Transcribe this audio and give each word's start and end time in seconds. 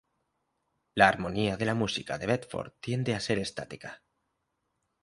La 0.95 1.07
armonía 1.07 1.57
de 1.57 1.65
la 1.67 1.75
música 1.75 2.17
de 2.17 2.25
Bedford 2.25 2.73
tiende 2.79 3.13
a 3.13 3.19
ser 3.19 3.37
estática. 3.37 4.01